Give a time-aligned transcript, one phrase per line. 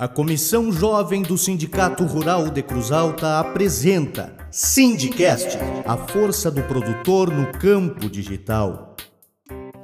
[0.00, 7.32] A Comissão Jovem do Sindicato Rural de Cruz Alta apresenta Sindicast, a força do produtor
[7.32, 8.94] no campo digital.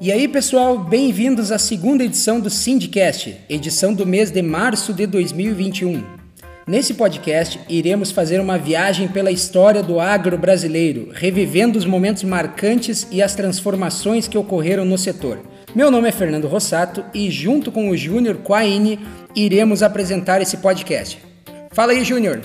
[0.00, 5.04] E aí, pessoal, bem-vindos à segunda edição do Sindicast, edição do mês de março de
[5.04, 6.04] 2021.
[6.64, 13.04] Nesse podcast, iremos fazer uma viagem pela história do agro brasileiro, revivendo os momentos marcantes
[13.10, 15.40] e as transformações que ocorreram no setor.
[15.74, 19.00] Meu nome é Fernando Rossato e, junto com o Júnior Quaini,
[19.34, 21.20] iremos apresentar esse podcast.
[21.72, 22.40] Fala aí, Júnior!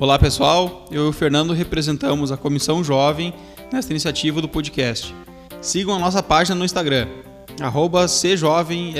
[0.00, 0.86] Olá, pessoal.
[0.90, 3.32] Eu e o Fernando representamos a Comissão Jovem
[3.72, 5.14] nesta iniciativa do podcast.
[5.60, 7.06] Sigam a nossa página no Instagram,
[8.20, 8.92] CJovemSRCA,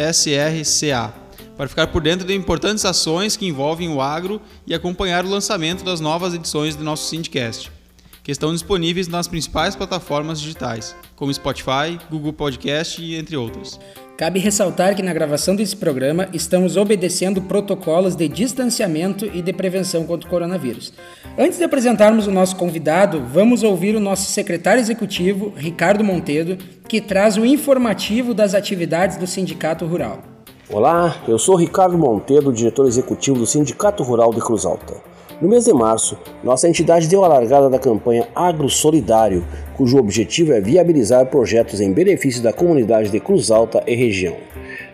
[1.57, 5.83] para ficar por dentro de importantes ações que envolvem o agro e acompanhar o lançamento
[5.83, 7.82] das novas edições do nosso Sindicast
[8.23, 13.79] que estão disponíveis nas principais plataformas digitais, como Spotify, Google Podcast e entre outras.
[14.17, 20.05] Cabe ressaltar que na gravação desse programa estamos obedecendo protocolos de distanciamento e de prevenção
[20.05, 20.93] contra o coronavírus.
[21.37, 27.01] Antes de apresentarmos o nosso convidado, vamos ouvir o nosso secretário executivo, Ricardo Montedo, que
[27.01, 30.23] traz o informativo das atividades do Sindicato Rural.
[30.71, 35.12] Olá, eu sou Ricardo Montedo, diretor executivo do Sindicato Rural de Cruz Alta.
[35.43, 39.45] No mês de março, nossa entidade deu a largada da campanha Agro Solidário,
[39.77, 44.37] cujo objetivo é viabilizar projetos em benefício da comunidade de Cruz Alta e região.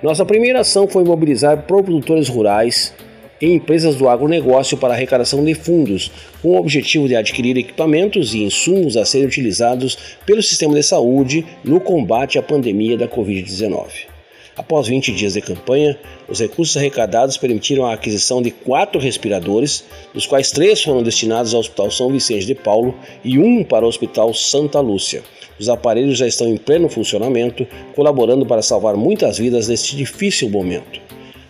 [0.02, 2.94] Nossa primeira ação foi mobilizar produtores rurais
[3.42, 6.10] e empresas do agronegócio para arrecadação de fundos,
[6.40, 11.44] com o objetivo de adquirir equipamentos e insumos a serem utilizados pelo sistema de saúde
[11.62, 14.17] no combate à pandemia da Covid-19.
[14.58, 15.96] Após 20 dias de campanha,
[16.28, 21.60] os recursos arrecadados permitiram a aquisição de quatro respiradores, dos quais três foram destinados ao
[21.60, 22.92] Hospital São Vicente de Paulo
[23.24, 25.22] e um para o Hospital Santa Lúcia.
[25.60, 31.00] Os aparelhos já estão em pleno funcionamento, colaborando para salvar muitas vidas neste difícil momento.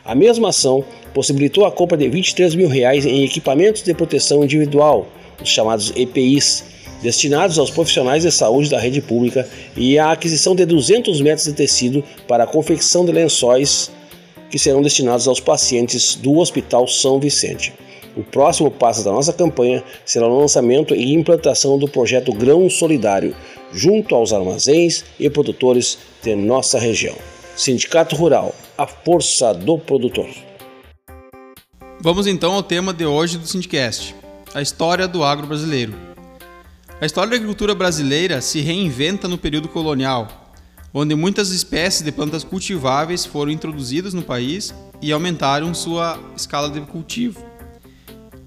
[0.04, 0.84] A mesma ação
[1.14, 5.08] possibilitou a compra de 23 mil reais em equipamentos de proteção individual,
[5.42, 6.62] os chamados EPIs,
[7.02, 11.52] destinados aos profissionais de saúde da rede pública e a aquisição de 200 metros de
[11.52, 13.90] tecido para a confecção de lençóis
[14.50, 17.72] que serão destinados aos pacientes do Hospital São Vicente.
[18.16, 23.36] O próximo passo da nossa campanha será o lançamento e implantação do projeto Grão Solidário,
[23.72, 27.14] junto aos armazéns e produtores de nossa região.
[27.56, 30.28] Sindicato Rural, a força do produtor.
[32.00, 34.14] Vamos então ao tema de hoje do Sindicast,
[34.54, 35.94] a história do agro brasileiro.
[37.00, 40.52] A história da agricultura brasileira se reinventa no período colonial,
[40.92, 46.80] onde muitas espécies de plantas cultiváveis foram introduzidas no país e aumentaram sua escala de
[46.80, 47.40] cultivo.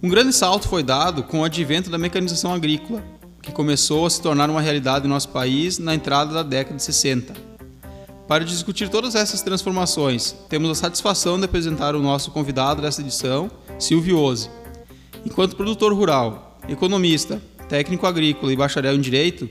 [0.03, 3.01] Um grande salto foi dado com o advento da mecanização agrícola,
[3.41, 6.83] que começou a se tornar uma realidade no nosso país na entrada da década de
[6.83, 7.33] 60.
[8.27, 13.49] Para discutir todas essas transformações, temos a satisfação de apresentar o nosso convidado desta edição,
[13.79, 14.49] Silvio Ose.
[15.25, 17.41] Enquanto produtor rural, economista,
[17.71, 19.49] técnico agrícola e bacharel em Direito,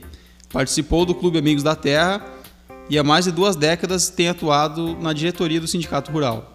[0.53, 2.23] participou do Clube Amigos da Terra
[2.87, 6.53] e há mais de duas décadas tem atuado na diretoria do Sindicato Rural.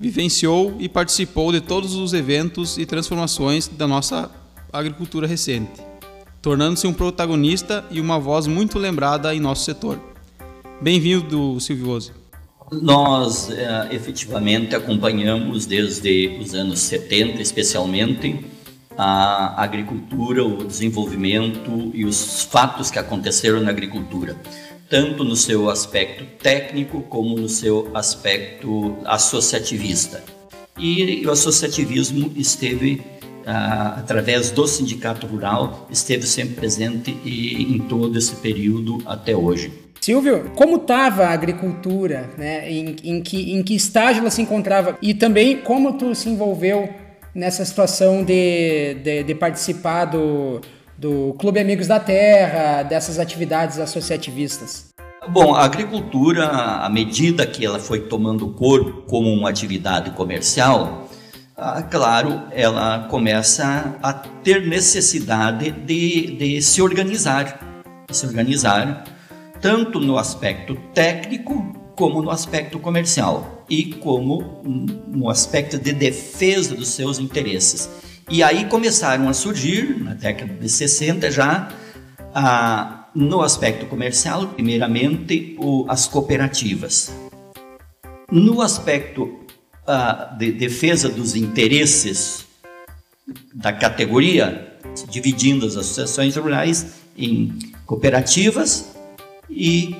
[0.00, 4.30] Vivenciou e participou de todos os eventos e transformações da nossa
[4.72, 5.82] agricultura recente,
[6.40, 10.00] tornando-se um protagonista e uma voz muito lembrada em nosso setor.
[10.80, 12.12] Bem-vindo, Silvio Ose.
[12.72, 18.42] Nós é, efetivamente acompanhamos desde os anos 70, especialmente,
[18.96, 24.36] a agricultura, o desenvolvimento e os fatos que aconteceram na agricultura,
[24.88, 30.22] tanto no seu aspecto técnico como no seu aspecto associativista.
[30.78, 33.02] E o associativismo esteve
[33.46, 39.72] ah, através do sindicato rural esteve sempre presente e em todo esse período até hoje.
[40.00, 42.68] Silvio, como estava a agricultura, né?
[42.70, 46.88] Em, em, que, em que estágio ela se encontrava e também como tu se envolveu
[47.34, 50.60] nessa situação de, de, de, participar do,
[50.98, 54.92] do Clube Amigos da Terra, dessas atividades associativistas?
[55.28, 61.08] Bom, a agricultura, à medida que ela foi tomando corpo como uma atividade comercial,
[61.56, 69.04] ah, claro, ela começa a ter necessidade de, de se organizar, de se organizar
[69.60, 74.60] tanto no aspecto técnico como no aspecto comercial e como
[75.08, 77.88] no aspecto de defesa dos seus interesses.
[78.30, 81.70] E aí começaram a surgir, na década de 60 já,
[82.34, 87.10] a, no aspecto comercial, primeiramente, o, as cooperativas.
[88.30, 89.40] No aspecto
[89.86, 92.44] a, de defesa dos interesses
[93.54, 94.76] da categoria,
[95.08, 98.94] dividindo as associações rurais em cooperativas
[99.48, 99.96] e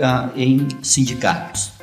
[0.00, 1.77] a, em sindicatos.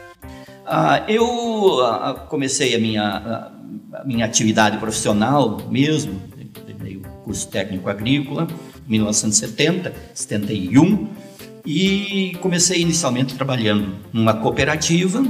[0.65, 3.51] Ah, eu ah, comecei a minha,
[3.93, 6.19] a minha atividade profissional mesmo,
[6.65, 8.47] terminei o curso técnico agrícola,
[8.87, 11.07] 1970, 71,
[11.65, 15.23] e comecei inicialmente trabalhando numa cooperativa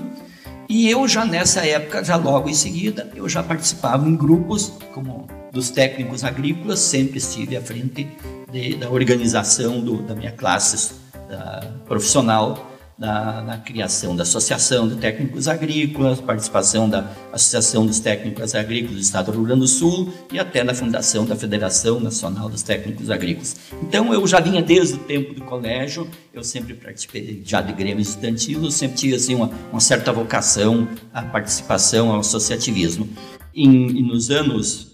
[0.68, 5.28] e eu já nessa época, já logo em seguida, eu já participava em grupos como
[5.52, 8.08] dos técnicos agrícolas, sempre estive à frente
[8.52, 10.96] de, da organização do, da minha classe
[11.30, 18.96] da, profissional na, criação da Associação de Técnicos Agrícolas, participação da Associação dos Técnicos Agrícolas
[18.96, 22.64] do Estado do Rio Grande do Sul e até na fundação da Federação Nacional dos
[22.64, 23.56] Técnicos Agrícolas.
[23.84, 28.02] Então eu já vinha desde o tempo do colégio, eu sempre participei já de grêmio
[28.02, 33.10] estudantil, eu sempre tive assim, uma, uma certa vocação à participação, ao associativismo.
[33.58, 34.92] Em, nos anos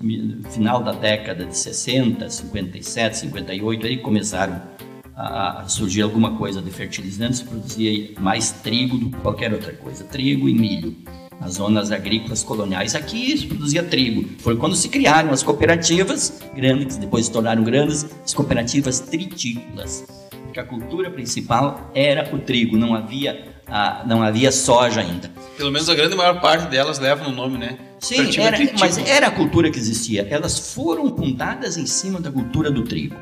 [0.52, 4.62] final da década de 60, 57, 58, aí começaram
[5.22, 10.50] a, surgir alguma coisa de fertilizantes, produzia mais trigo do que qualquer outra coisa, trigo
[10.50, 10.96] e milho.
[11.40, 14.30] Nas zonas agrícolas coloniais aqui se produzia trigo.
[14.40, 20.06] Foi quando se criaram as cooperativas grandes, depois se tornaram grandes, as cooperativas tritícolas.
[20.44, 25.32] Porque a cultura principal era o trigo, não havia, a, não havia soja ainda.
[25.58, 27.78] Pelo menos a grande maior parte delas levam o nome, né?
[28.00, 30.28] Sim, era, mas era a cultura que existia.
[30.30, 33.16] Elas foram fundadas em cima da cultura do trigo.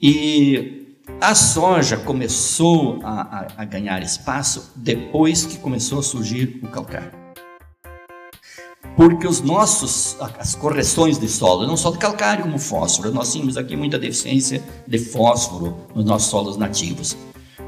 [0.00, 0.77] E
[1.20, 7.10] a soja começou a, a, a, ganhar espaço depois que começou a surgir o calcário.
[8.96, 13.56] Porque os nossos, as correções de solo, não só de calcário como fósforo, nós tínhamos
[13.56, 17.16] aqui muita deficiência de fósforo nos nossos solos nativos.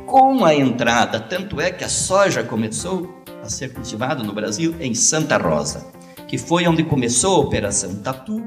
[0.06, 4.94] Com a entrada, tanto é que a soja começou a ser cultivada no Brasil em
[4.94, 5.86] Santa Rosa,
[6.26, 8.42] que foi onde começou a Operação Tatu,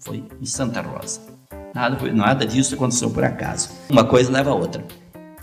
[0.00, 1.35] foi em Santa Rosa.
[1.76, 3.68] Nada, nada disso aconteceu por acaso.
[3.90, 4.82] Uma coisa leva a outra.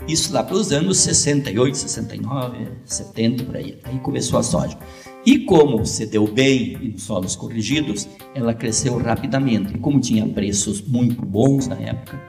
[0.08, 3.78] Isso lá para os anos 68, 69, 70, por aí.
[3.84, 4.76] Aí começou a soja.
[5.24, 9.76] E como se deu bem nos solos corrigidos, ela cresceu rapidamente.
[9.76, 12.20] E como tinha preços muito bons na época,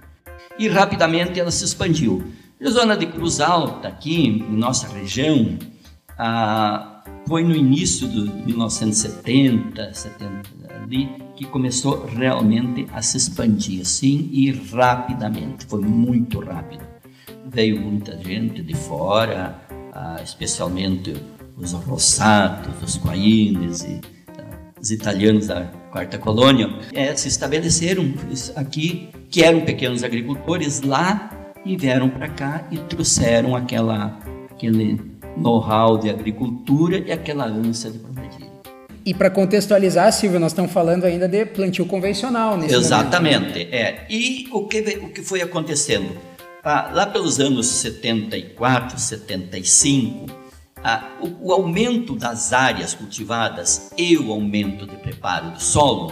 [0.60, 2.24] e rapidamente ela se expandiu.
[2.64, 5.58] A zona de Cruz Alta, aqui em nossa região,
[6.16, 10.44] ah, foi no início de 1970, 70
[10.84, 16.86] ali, que começou realmente a se expandir assim e rapidamente, foi muito rápido.
[17.46, 19.60] Veio muita gente de fora,
[19.94, 21.14] ah, especialmente
[21.58, 24.02] os rossatos, os coaines e
[24.40, 28.14] ah, os italianos da quarta colônia, é, se estabeleceram
[28.56, 31.30] aqui, que eram pequenos agricultores lá
[31.66, 34.20] e vieram para cá e trouxeram aquela,
[34.52, 35.02] aquele
[35.38, 38.15] know-how de agricultura e aquela ânsia de.
[39.06, 43.74] E para contextualizar, Silvio, nós estamos falando ainda de plantio convencional nesse Exatamente, momento.
[43.74, 44.08] é.
[44.10, 46.18] E o que, o que foi acontecendo?
[46.64, 50.26] Ah, lá pelos anos 74, 75,
[50.84, 56.12] ah, o, o aumento das áreas cultivadas e o aumento de preparo do solo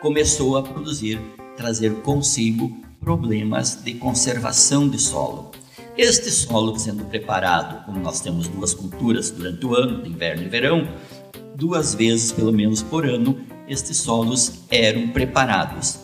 [0.00, 1.20] começou a produzir,
[1.56, 5.50] trazer consigo problemas de conservação de solo.
[5.98, 10.48] Este solo sendo preparado, como nós temos duas culturas durante o ano, de inverno e
[10.48, 10.86] verão,
[11.56, 15.98] duas vezes pelo menos por ano, estes solos eram preparados.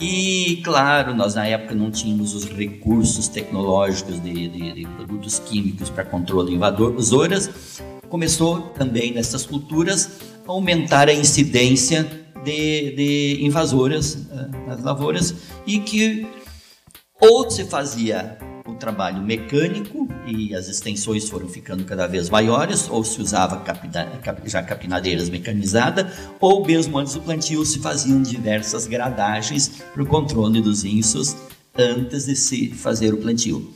[0.00, 5.90] E, claro, nós na época não tínhamos os recursos tecnológicos de, de, de produtos químicos
[5.90, 7.80] para controle de invasoras.
[8.08, 10.10] Começou também nessas culturas
[10.48, 12.04] a aumentar a incidência
[12.42, 15.34] de, de invasoras uh, nas lavouras
[15.66, 16.26] e que
[17.20, 18.38] ou se fazia
[18.80, 24.08] trabalho mecânico e as extensões foram ficando cada vez maiores, ou se usava capina,
[24.46, 26.06] já capinadeiras mecanizadas,
[26.40, 31.36] ou mesmo antes do plantio se faziam diversas gradagens para o controle dos insos
[31.78, 33.72] antes de se fazer o plantio.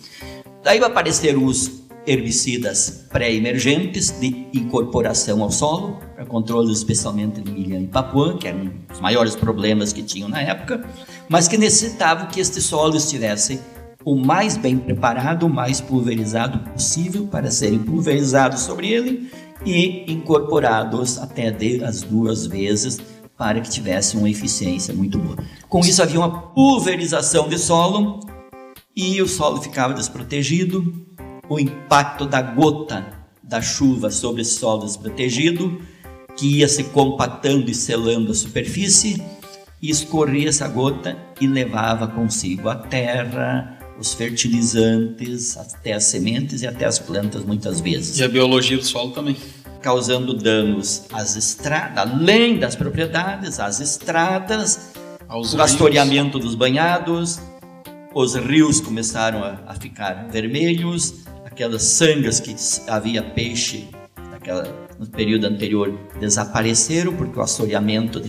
[0.65, 7.87] Daí apareceram os herbicidas pré-emergentes de incorporação ao solo, para controle especialmente de milha e
[7.87, 10.85] papuã, que eram os maiores problemas que tinham na época,
[11.29, 13.61] mas que necessitavam que este solo estivesse
[14.05, 19.31] o mais bem preparado, o mais pulverizado possível para serem pulverizados sobre ele
[19.65, 21.49] e incorporados até
[21.85, 23.01] as duas vezes
[23.37, 25.37] para que tivesse uma eficiência muito boa.
[25.69, 28.21] Com isso havia uma pulverização de solo
[28.95, 31.07] e o solo ficava desprotegido,
[31.49, 33.05] o impacto da gota
[33.43, 35.81] da chuva sobre esse solo desprotegido,
[36.37, 39.23] que ia se compactando e selando a superfície,
[39.83, 46.67] e escorria essa gota e levava consigo a terra, os fertilizantes, até as sementes e
[46.67, 48.19] até as plantas muitas vezes.
[48.19, 49.37] E a biologia do solo também.
[49.81, 54.93] Causando danos às estradas, além das propriedades, às estradas,
[55.29, 57.39] Aos o assoreamento dos banhados,
[58.15, 62.55] os rios começaram a, a ficar vermelhos, aquelas sangas que
[62.89, 63.89] havia peixe
[64.31, 64.65] naquela,
[64.99, 68.23] no período anterior desapareceram porque o assoreamento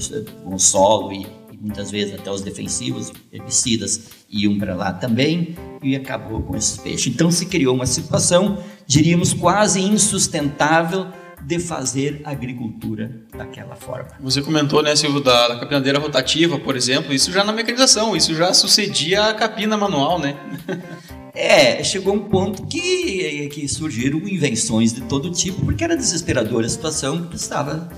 [0.43, 5.95] com o solo e muitas vezes até os defensivos, herbicidas, iam para lá também e
[5.95, 7.11] acabou com esses peixes.
[7.11, 11.07] Então se criou uma situação, diríamos, quase insustentável
[11.41, 14.09] de fazer agricultura daquela forma.
[14.19, 18.35] Você comentou, né, Silvio, da, da capinadeira rotativa, por exemplo, isso já na mecanização, isso
[18.35, 20.37] já sucedia a capina manual, né?
[21.37, 26.69] É, chegou um ponto que, que surgiram invenções de todo tipo, porque era desesperadora a
[26.69, 27.89] situação, precisava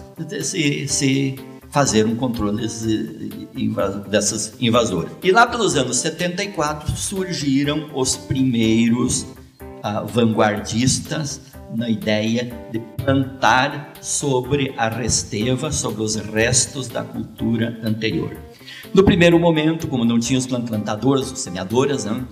[0.41, 1.35] se, se
[1.77, 2.67] fazer um controle
[4.09, 5.11] dessas invasoras.
[5.21, 11.39] E lá pelos anos 74 surgiram os primeiros uh, vanguardistas
[11.75, 18.35] na ideia de plantar sobre a resteva, sobre os restos da cultura anterior.
[18.91, 22.25] No primeiro momento, como não tinha os plantadores, os semeadoras, né,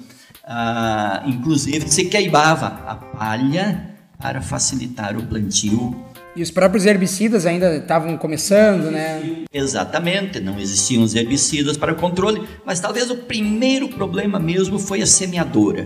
[0.43, 6.04] ah, inclusive se queimava a palha para facilitar o plantio.
[6.36, 9.46] E os próprios herbicidas ainda estavam começando, né?
[9.54, 15.08] Exatamente, não existiam os herbicidas para controle, mas talvez o primeiro problema mesmo foi a
[15.08, 15.86] semeadora.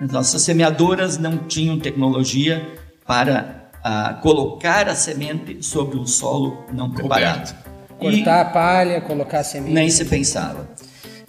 [0.00, 2.66] Nossas semeadoras não tinham tecnologia
[3.06, 7.56] para ah, colocar a semente sobre um solo não preparado.
[7.98, 9.72] Cortar e a palha, colocar a semente.
[9.72, 10.68] Nem se pensava.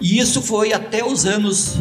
[0.01, 1.79] E isso foi até os anos.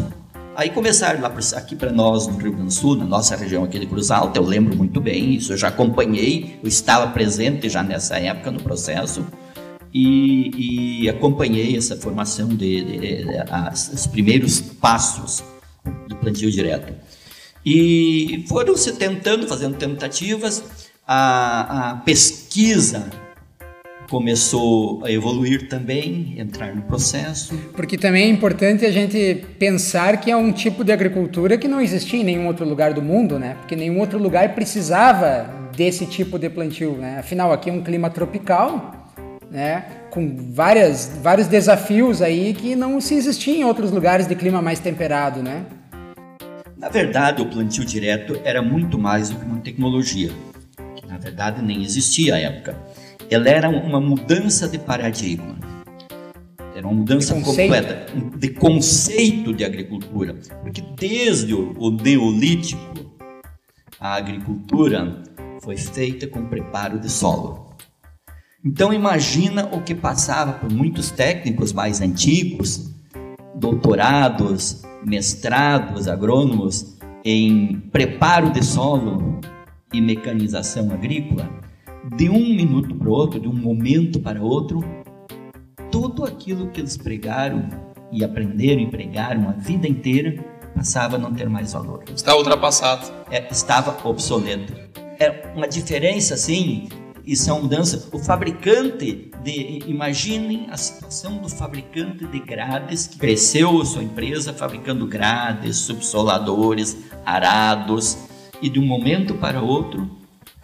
[0.57, 3.77] Aí começaram lá aqui para nós no Rio Grande do Sul, na nossa região aqui
[3.77, 7.83] de Cruz Alta, eu lembro muito bem, isso eu já acompanhei, eu estava presente já
[7.83, 9.23] nessa época no processo
[9.93, 15.43] e, e acompanhei essa formação de, de, de, de as, os primeiros passos
[16.07, 16.91] do plantio direto.
[17.63, 20.63] E foram se tentando, fazendo tentativas,
[21.07, 23.11] a, a pesquisa
[24.09, 27.55] começou a evoluir também, entrar no processo.
[27.75, 31.81] Porque também é importante a gente pensar que é um tipo de agricultura que não
[31.81, 33.55] existia em nenhum outro lugar do mundo, né?
[33.59, 37.19] Porque nenhum outro lugar precisava desse tipo de plantio, né?
[37.19, 39.11] Afinal, aqui é um clima tropical,
[39.51, 39.85] né?
[40.09, 44.79] Com várias, vários desafios aí que não se existia em outros lugares de clima mais
[44.79, 45.65] temperado, né?
[46.77, 50.31] Na verdade, o plantio direto era muito mais do que uma tecnologia,
[50.95, 52.77] que na verdade nem existia à época.
[53.29, 55.57] Ela era uma mudança de paradigma.
[56.75, 58.05] Era uma mudança de completa
[58.37, 62.79] de conceito de agricultura, porque desde o neolítico
[63.99, 65.23] a agricultura
[65.61, 67.75] foi feita com preparo de solo.
[68.63, 72.91] Então imagina o que passava por muitos técnicos mais antigos,
[73.55, 79.39] doutorados, mestrados agrônomos em preparo de solo
[79.91, 81.49] e mecanização agrícola,
[82.15, 84.83] de um minuto para outro, de um momento para outro,
[85.91, 87.67] tudo aquilo que eles pregaram
[88.11, 90.43] e aprenderam e pregaram a vida inteira
[90.75, 92.03] passava a não ter mais valor.
[92.13, 93.11] Está ultrapassado.
[93.31, 94.73] É, estava obsoleto.
[95.19, 96.87] É uma diferença assim
[97.27, 98.07] isso é uma mudança.
[98.13, 99.79] O fabricante de.
[99.85, 108.17] Imaginem a situação do fabricante de grades que cresceu sua empresa fabricando grades, subsoladores, arados,
[108.61, 110.09] e de um momento para outro,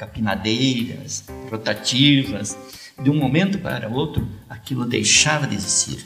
[0.03, 2.57] capinadeiras, rotativas,
[3.01, 6.05] de um momento para outro, aquilo deixava de existir.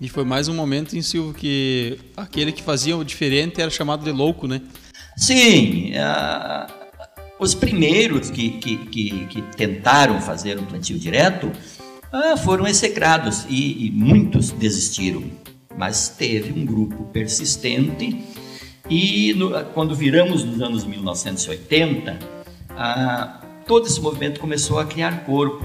[0.00, 4.04] E foi mais um momento em Silvio que aquele que fazia o diferente era chamado
[4.04, 4.60] de louco, né?
[5.16, 6.66] Sim, a,
[7.38, 11.50] os primeiros que, que, que, que tentaram fazer um plantio direto
[12.12, 15.24] ah, foram execrados e, e, muitos desistiram.
[15.76, 18.22] Mas teve um grupo persistente
[18.90, 22.41] e no, quando viramos nos anos 1980,
[22.76, 25.64] ah, todo esse movimento começou a criar corpo.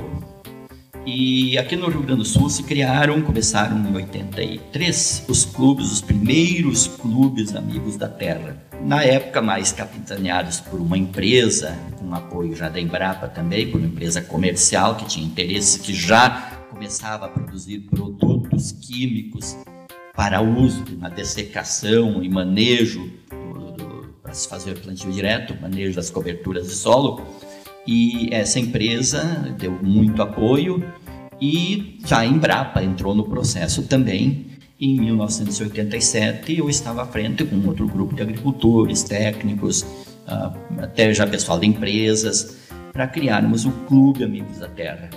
[1.06, 6.02] E aqui no Rio Grande do Sul se criaram, começaram em 83, os clubes, os
[6.02, 12.70] primeiros clubes amigos da terra na época mais capitaneados por uma empresa, com apoio já
[12.70, 17.80] da Embrapa também, por uma empresa comercial que tinha interesse, que já começava a produzir
[17.80, 19.58] produtos químicos
[20.16, 23.12] para uso na dessecação e manejo
[24.46, 27.22] fazer plantio direto, manejo das coberturas de solo.
[27.86, 29.24] E essa empresa
[29.58, 30.84] deu muito apoio
[31.42, 34.48] e já a Embrapa entrou no processo também
[34.80, 39.84] em 1987, eu estava à frente com outro grupo de agricultores, técnicos,
[40.28, 42.58] ah, até já pessoal de empresas,
[42.94, 45.10] para criarmos o Clube Amigos da Terra,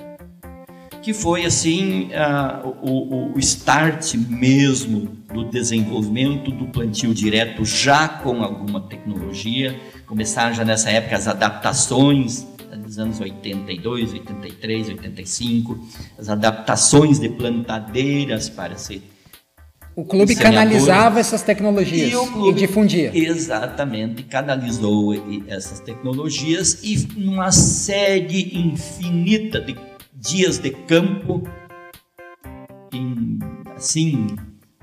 [1.02, 8.42] que foi assim uh, o, o, start mesmo do desenvolvimento do plantio direto já com
[8.42, 9.78] alguma tecnologia.
[10.06, 12.46] Começaram já nessa época as adaptações
[12.90, 15.78] dos anos 82, 83, 85,
[16.18, 19.00] as adaptações de plantadeiras para se
[19.94, 23.10] O clube canalizava essas tecnologias e, clube, e difundia.
[23.14, 25.14] Exatamente, canalizou
[25.46, 29.76] essas tecnologias e numa série infinita de
[30.20, 31.42] dias de campo,
[32.92, 33.38] em,
[33.74, 34.26] assim,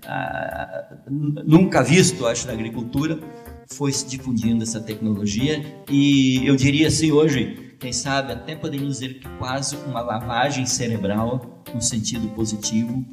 [0.06, 0.98] ah,
[1.46, 3.20] nunca visto, acho, na agricultura,
[3.70, 9.20] foi se difundindo essa tecnologia e eu diria assim hoje, quem sabe até podemos dizer
[9.20, 13.06] que quase uma lavagem cerebral no sentido positivo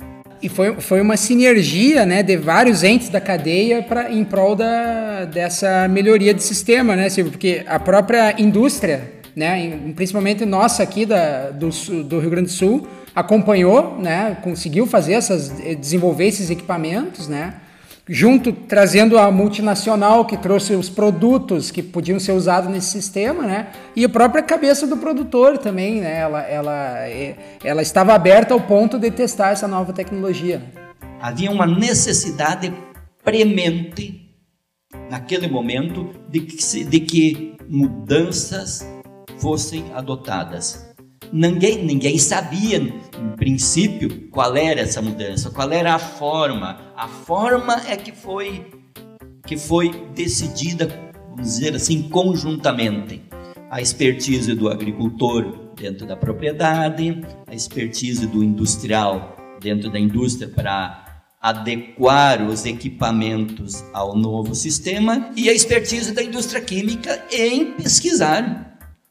[0.42, 5.24] e foi, foi uma sinergia né, de vários entes da cadeia pra, em prol da,
[5.24, 7.32] dessa melhoria de sistema, né, Silvio?
[7.32, 11.70] Porque a própria indústria, né, principalmente nossa aqui da, do,
[12.04, 17.54] do Rio Grande do Sul, acompanhou, né, conseguiu fazer essas, desenvolver esses equipamentos, né?
[18.08, 23.68] junto trazendo a multinacional que trouxe os produtos que podiam ser usados nesse sistema, né?
[23.96, 26.18] E a própria cabeça do produtor também, né?
[26.18, 26.98] Ela, ela,
[27.62, 30.62] ela estava aberta ao ponto de testar essa nova tecnologia.
[31.20, 32.72] Havia uma necessidade
[33.24, 34.20] premente
[35.10, 38.86] naquele momento de que, de que mudanças
[39.44, 40.90] fossem adotadas.
[41.30, 46.80] Ninguém, ninguém sabia, em princípio, qual era essa mudança, qual era a forma.
[46.96, 48.66] A forma é que foi,
[49.46, 50.88] que foi decidida,
[51.28, 53.22] vamos dizer assim, conjuntamente.
[53.70, 61.04] A expertise do agricultor dentro da propriedade, a expertise do industrial dentro da indústria para
[61.38, 68.63] adequar os equipamentos ao novo sistema e a expertise da indústria química em pesquisar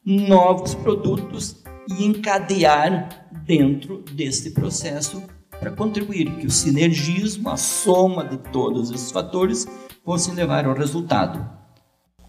[0.05, 5.23] novos produtos e encadear dentro deste processo
[5.59, 9.65] para contribuir que o sinergismo, a soma de todos esses fatores,
[10.03, 11.47] fosse levar ao resultado.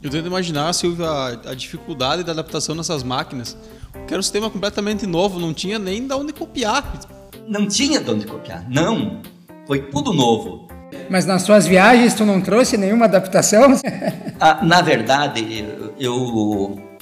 [0.01, 3.57] Eu tento imaginar, Silvia, a, a dificuldade da adaptação nessas máquinas,
[3.91, 7.01] porque era um sistema completamente novo, não tinha nem de onde copiar.
[7.49, 9.23] Não tinha de onde copiar, não.
[9.67, 10.69] Foi tudo novo.
[11.11, 13.81] Mas nas suas viagens tu não trouxe nenhuma adaptação?
[14.39, 16.94] ah, na verdade, eu, eu,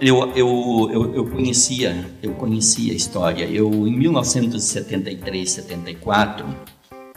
[0.00, 3.44] eu, eu, eu, conhecia, eu conhecia a história.
[3.44, 6.46] Eu, em 1973, 74,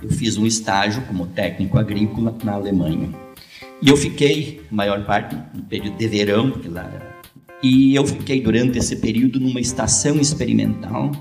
[0.01, 3.09] eu fiz um estágio como técnico agrícola na Alemanha.
[3.81, 7.11] E eu fiquei, a maior parte, no período de verão, porque lá
[7.63, 11.11] e eu fiquei durante esse período numa estação experimental,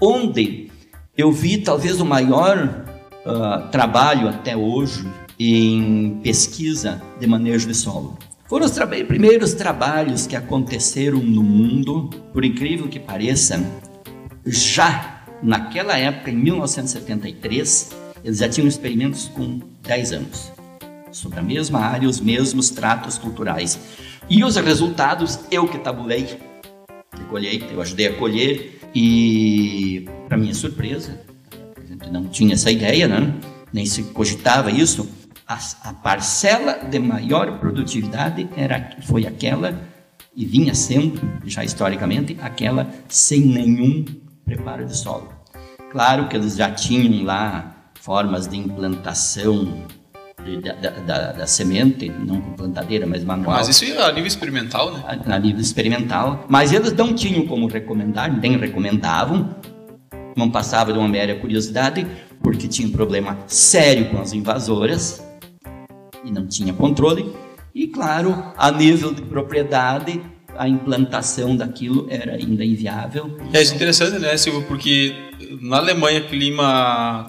[0.00, 0.70] onde
[1.16, 2.84] eu vi talvez o maior
[3.24, 5.06] uh, trabalho até hoje
[5.38, 8.18] em pesquisa de manejo de solo.
[8.48, 13.60] Foram os tra primeiros trabalhos que aconteceram no mundo, por incrível que pareça,
[14.46, 17.90] já naquela época, em 1973,
[18.24, 20.52] eles já tinham experimentos com 10 anos,
[21.10, 23.80] sobre a mesma área, os mesmos tratos culturais.
[24.30, 30.54] E os resultados eu que tabulei de colheita, eu ajudei a colher e, para minha
[30.54, 31.20] surpresa,
[31.76, 33.34] a gente não tinha essa ideia, né?
[33.72, 35.08] nem se cogitava isso,
[35.46, 39.78] a, a parcela de maior produtividade era, foi aquela,
[40.34, 44.04] e vinha sendo, já historicamente, aquela sem nenhum
[44.44, 45.32] preparo de solo.
[45.90, 49.86] Claro que eles já tinham lá formas de implantação
[50.44, 53.56] de, da, da, da, semente, não com plantadeira, mas manual.
[53.56, 55.02] Mas isso é a nível experimental, né?
[55.06, 56.44] A, a nível experimental.
[56.48, 59.56] Mas eles não tinham como recomendar, nem recomendavam,
[60.36, 62.06] não passava de uma mera curiosidade,
[62.42, 65.25] porque tinha um problema sério com as invasoras,
[66.26, 67.32] e não tinha controle.
[67.74, 70.20] E, claro, a nível de propriedade,
[70.58, 73.38] a implantação daquilo era ainda inviável.
[73.52, 74.62] É isso interessante, né, Silvio?
[74.62, 75.14] Porque
[75.60, 77.28] na Alemanha, clima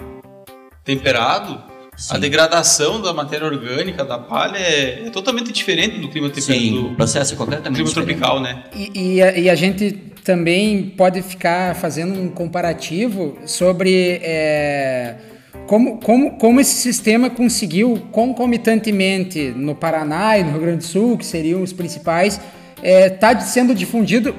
[0.84, 1.62] temperado,
[1.98, 2.16] Sim.
[2.16, 6.64] a degradação da matéria orgânica, da palha, é, é totalmente diferente do clima temperado.
[6.64, 8.20] Sim, o processo é completamente clima diferente.
[8.20, 8.64] tropical, né?
[8.74, 9.92] E, e, a, e, a, gente
[10.24, 14.20] também pode ficar fazendo um comparativo sobre...
[14.24, 15.37] É
[15.68, 21.18] como, como, como esse sistema conseguiu concomitantemente no Paraná e no Rio Grande do Sul,
[21.18, 22.40] que seriam os principais,
[22.82, 24.34] está é, tá sendo difundido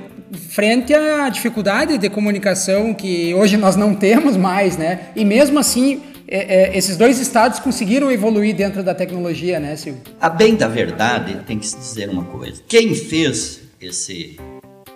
[0.51, 5.11] frente à dificuldade de comunicação que hoje nós não temos mais, né?
[5.15, 10.03] E mesmo assim, é, é, esses dois estados conseguiram evoluir dentro da tecnologia, né, Silvio?
[10.21, 12.63] A bem da verdade, tem que se dizer uma coisa.
[12.69, 14.39] Quem fez esse,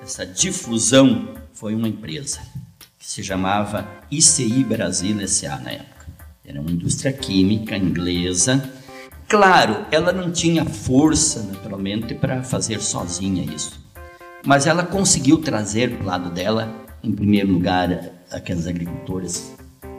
[0.03, 2.41] essa difusão foi uma empresa
[2.99, 5.59] que se chamava ICI Brasil S.A.
[5.59, 6.02] na época.
[6.53, 8.63] Era uma indústria química inglesa.
[9.27, 13.81] Claro, ela não tinha força, naturalmente, para fazer sozinha isso.
[14.45, 16.71] Mas ela conseguiu trazer para o lado dela,
[17.03, 19.55] em primeiro lugar, aqueles agricultores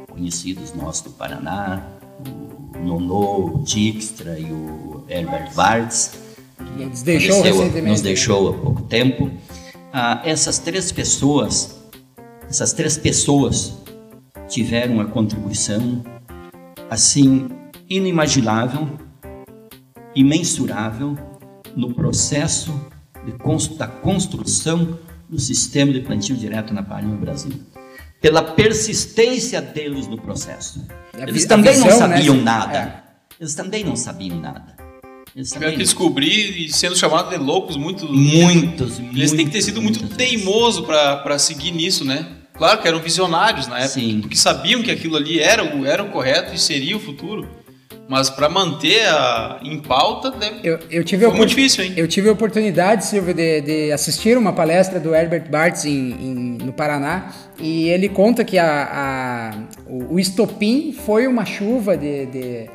[0.08, 1.88] conhecidos nossos do Paraná,
[2.24, 6.12] o Nono, o Dijkstra e o Herbert Vards,
[6.56, 7.90] que nos deixou, recentemente.
[7.90, 9.32] nos deixou há pouco tempo.
[9.92, 11.80] Ah, essas três pessoas,
[12.48, 13.74] essas três pessoas
[14.48, 16.14] tiveram a contribuição
[16.94, 17.50] assim
[17.90, 18.98] inimaginável,
[20.16, 21.18] imensurável
[21.76, 22.72] no processo
[23.26, 27.52] de, da construção do sistema de plantio direto na palha no Brasil.
[28.22, 30.86] Pela persistência deles no processo.
[31.18, 32.42] Eles também visão, não sabiam né?
[32.44, 32.78] nada.
[32.78, 33.04] É.
[33.40, 34.78] Eles também não sabiam nada.
[35.36, 38.06] Eles Tiveram que descobrir e sendo chamados de loucos muito.
[38.06, 42.43] Muitos, Eles têm que ter sido muito teimoso para seguir nisso, né?
[42.54, 44.22] Claro que eram visionários na época, Sim.
[44.22, 47.64] porque sabiam que aquilo ali era, era o correto e seria o futuro.
[48.08, 51.94] Mas para manter a, em pauta, deve, eu, eu tive foi muito difícil, hein?
[51.96, 56.36] Eu tive a oportunidade, Silvio, de, de assistir uma palestra do Herbert Bartz em, em,
[56.64, 62.26] no Paraná e ele conta que a, a o, o, estopim foi uma chuva de,
[62.26, 62.70] de,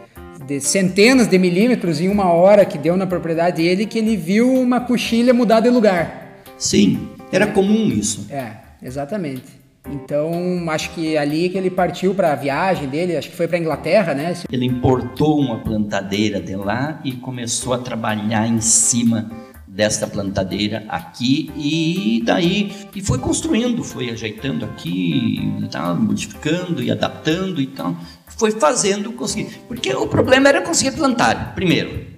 [0.47, 4.51] de, centenas de milímetros em uma hora que deu na propriedade dele que ele viu
[4.51, 6.43] uma coxilha mudar de lugar.
[6.57, 8.27] Sim, era comum isso.
[8.31, 9.58] É, exatamente.
[9.91, 10.33] Então,
[10.71, 14.15] acho que ali que ele partiu para a viagem dele, acho que foi para Inglaterra,
[14.15, 14.35] né?
[14.51, 19.31] Ele importou uma plantadeira de lá e começou a trabalhar em cima
[19.67, 27.61] desta plantadeira aqui e daí e foi construindo, foi ajeitando aqui, tal, modificando e adaptando
[27.61, 27.97] e tal,
[28.27, 32.09] foi fazendo conseguir, porque o problema era conseguir plantar, primeiro.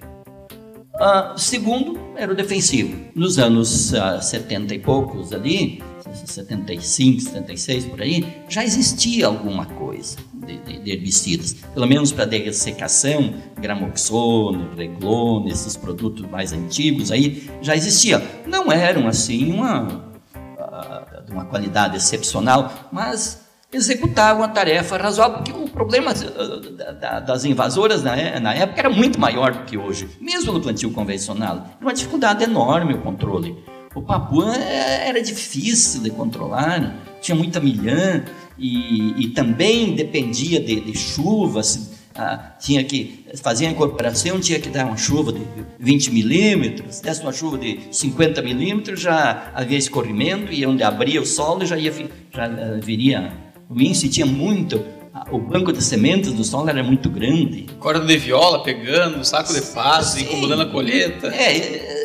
[0.95, 2.95] Uh, segundo, era o defensivo.
[3.15, 5.81] Nos anos uh, ah, 70 e poucos ali,
[6.25, 12.25] 75, 76 por aí, já existia alguma coisa de, de, de herbicidas, pelo menos para
[12.25, 18.21] dessecação, gramoxone, reglone, esses produtos mais antigos aí já existia.
[18.47, 20.11] Não eram assim uma
[20.57, 28.03] ah, uma qualidade excepcional, mas executavam a tarefa razoável, porque o problema ah, das invasoras
[28.03, 31.57] na época era muito maior do que hoje, mesmo no plantio convencional.
[31.57, 33.57] Era uma dificuldade enorme o controle.
[33.93, 36.95] O Papuã é, era difícil de controlar, né?
[37.21, 38.23] tinha muita milhã
[38.57, 41.91] e, e também dependia de, de chuvas.
[42.13, 45.41] Ah, tinha que fazer a incorporação, tinha que dar uma chuva de
[45.79, 51.25] 20 milímetros, desse uma chuva de 50 milímetros, já havia escorrimento e onde abria o
[51.25, 51.91] solo já, ia,
[52.33, 53.31] já ah, viria
[53.69, 57.65] o índice tinha muito ah, o banco de sementes do solo era muito grande.
[57.79, 61.27] Corda de viola pegando, saco de passo, incomodando a colheita.
[61.27, 62.00] É,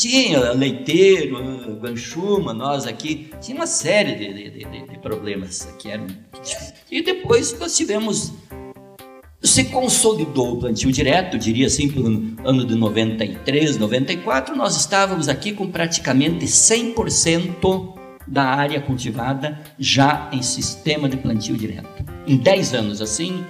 [0.00, 6.06] tinha leiteiro, ganchuma, nós aqui, tinha uma série de, de, de, de problemas que eram.
[6.90, 8.32] E depois nós tivemos.
[9.40, 12.08] Se consolidou o plantio direto, diria assim, pelo
[12.44, 17.94] ano de 93, 94, nós estávamos aqui com praticamente 100%
[18.26, 22.04] da área cultivada já em sistema de plantio direto.
[22.26, 23.44] Em 10 anos assim,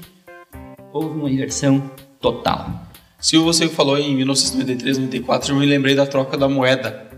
[0.92, 2.87] houve uma inversão total.
[3.20, 7.08] Se você falou em 1993, 94, eu me lembrei da troca da moeda.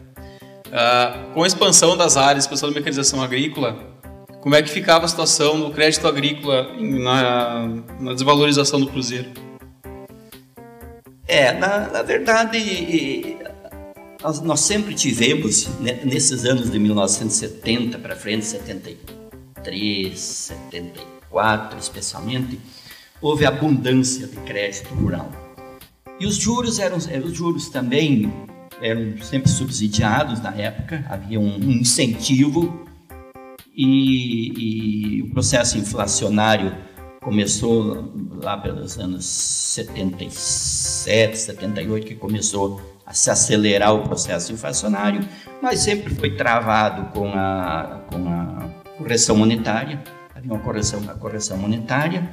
[0.69, 3.79] Uh, com a expansão das áreas, expansão da mecanização agrícola,
[4.41, 7.69] como é que ficava a situação do crédito agrícola na,
[8.01, 9.29] na desvalorização do cruzeiro?
[11.29, 13.37] É, na, na verdade,
[14.23, 22.59] nós, nós, sempre tivemos, né, nesses anos de 1970 para frente, 73, 74 especialmente,
[23.21, 25.40] houve abundância de crédito rural.
[26.21, 28.31] E os juros eram, os juros também
[28.83, 32.85] eram sempre subsidiados na época, havia um, um incentivo
[33.75, 36.77] e, e, o processo inflacionário
[37.23, 45.27] começou lá pelos anos 77, 78, que começou a se acelerar o processo inflacionário,
[45.63, 50.05] mas sempre foi travado com a, com a correção monetária,
[50.35, 52.31] havia uma correção, uma correção monetária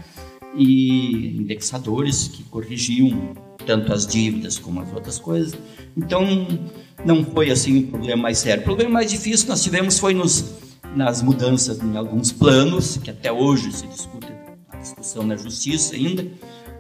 [0.58, 5.54] e indexadores que corrigiam tanto as dívidas como as outras coisas.
[5.96, 6.26] Então,
[7.06, 8.62] não foi assim um problema mais sério.
[8.62, 10.54] O problema mais difícil nós tivemos foi nos,
[10.96, 14.28] nas mudanças em alguns planos, que até hoje se discute
[14.72, 16.26] a discussão na justiça ainda.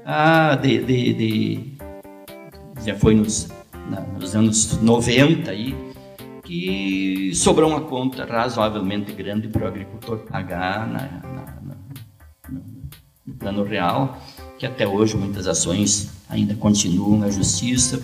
[0.05, 1.77] Ah, de, de, de
[2.85, 3.49] já foi nos,
[3.89, 5.75] na, nos anos 90 aí,
[6.43, 11.26] que sobrou uma conta razoavelmente grande para o agricultor pagar na,
[13.27, 14.17] no plano real
[14.57, 18.01] que até hoje muitas ações ainda continuam na justiça,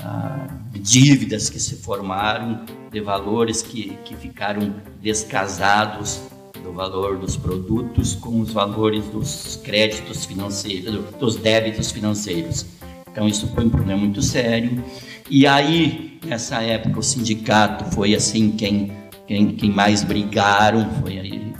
[0.00, 6.22] ah, dívidas que se formaram, de valores que, que ficaram descasados
[6.62, 12.64] do valor dos produtos com os valores dos créditos financeiros, dos débitos financeiros.
[13.10, 14.82] Então isso foi um problema muito sério.
[15.28, 18.92] E aí, nessa época, o sindicato foi assim quem,
[19.26, 21.53] quem, quem mais brigaram, foi aí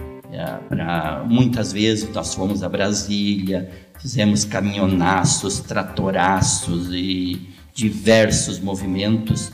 [0.69, 3.69] pra, muitas vezes nós fomos a Brasília,
[3.99, 9.51] fizemos caminhonaços, tratoraços e diversos movimentos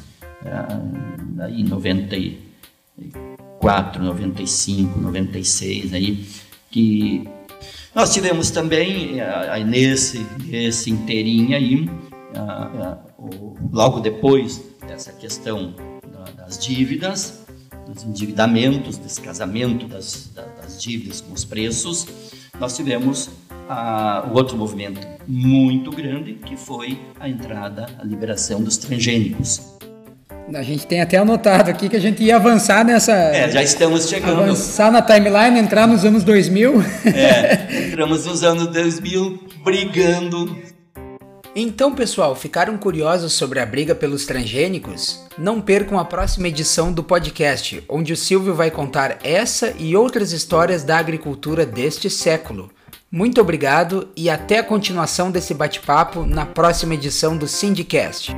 [1.50, 6.26] em 94, 95, 96 aí
[6.70, 7.24] que
[7.94, 9.16] Nós tivemos também,
[9.66, 11.88] nesse, nesse inteirinho aí,
[13.72, 15.74] logo depois dessa questão
[16.36, 17.39] das dívidas,
[17.92, 22.06] dos endividamentos, desse casamento das, das dívidas com os preços,
[22.58, 23.30] nós tivemos
[24.30, 29.78] o outro movimento muito grande, que foi a entrada, a liberação dos transgênicos.
[30.52, 33.12] A gente tem até anotado aqui que a gente ia avançar nessa.
[33.12, 34.42] É, já estamos chegando.
[34.42, 36.82] Avançar na timeline, entrar nos anos 2000.
[37.06, 40.69] É, entramos nos anos 2000 brigando.
[41.54, 45.20] Então, pessoal, ficaram curiosos sobre a briga pelos transgênicos?
[45.36, 50.32] Não percam a próxima edição do podcast, onde o Silvio vai contar essa e outras
[50.32, 52.70] histórias da agricultura deste século.
[53.10, 58.32] Muito obrigado e até a continuação desse bate-papo na próxima edição do Syndicast.